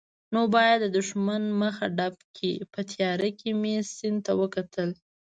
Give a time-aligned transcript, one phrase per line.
[0.33, 4.89] نو باید د دښمن مخه ډب کړي، په تیارې کې مې سیند ته وکتل.